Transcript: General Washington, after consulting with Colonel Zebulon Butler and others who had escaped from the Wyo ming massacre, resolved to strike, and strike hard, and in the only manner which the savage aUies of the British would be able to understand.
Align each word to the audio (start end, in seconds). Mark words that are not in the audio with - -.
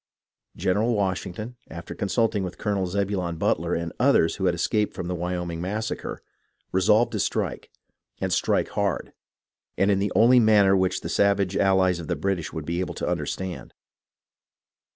General 0.55 0.95
Washington, 0.95 1.57
after 1.69 1.93
consulting 1.93 2.43
with 2.43 2.57
Colonel 2.57 2.87
Zebulon 2.87 3.35
Butler 3.37 3.75
and 3.75 3.93
others 3.99 4.37
who 4.37 4.45
had 4.45 4.55
escaped 4.55 4.95
from 4.95 5.07
the 5.07 5.15
Wyo 5.15 5.45
ming 5.45 5.61
massacre, 5.61 6.23
resolved 6.71 7.11
to 7.11 7.19
strike, 7.19 7.69
and 8.19 8.33
strike 8.33 8.69
hard, 8.69 9.13
and 9.77 9.91
in 9.91 9.99
the 9.99 10.11
only 10.15 10.39
manner 10.39 10.75
which 10.75 11.01
the 11.01 11.07
savage 11.07 11.53
aUies 11.55 11.99
of 11.99 12.07
the 12.07 12.15
British 12.15 12.51
would 12.51 12.65
be 12.65 12.79
able 12.79 12.95
to 12.95 13.07
understand. 13.07 13.75